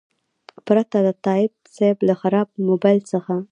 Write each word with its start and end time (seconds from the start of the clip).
پرته 0.65 0.97
د 1.07 1.09
تایب 1.25 1.51
صیب 1.75 1.97
له 2.07 2.13
خراب 2.21 2.47
موبایل 2.67 2.99
څخه. 3.11 3.33